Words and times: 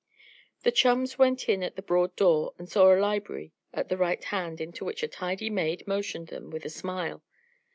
The 0.63 0.71
chums 0.71 1.19
went 1.19 1.47
in 1.47 1.61
at 1.61 1.75
the 1.75 1.83
broad 1.83 2.15
door 2.15 2.55
and 2.57 2.67
saw 2.67 2.91
a 2.91 2.97
library 2.99 3.53
at 3.71 3.89
the 3.89 3.97
right 3.97 4.23
hand 4.23 4.59
into 4.59 4.83
which 4.83 5.03
a 5.03 5.07
tidy 5.07 5.51
maid 5.51 5.85
motioned 5.87 6.29
them, 6.29 6.49
with 6.49 6.65
a 6.65 6.71
smile. 6.71 7.21